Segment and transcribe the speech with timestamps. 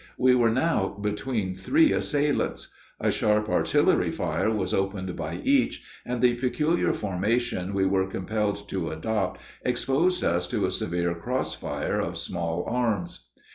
[0.17, 2.69] We were now between three assailants.
[2.99, 8.67] A sharp artillery fire was opened by each, and the peculiar formation we were compelled
[8.69, 13.27] to adopt exposed us to a severe cross fire of small arms.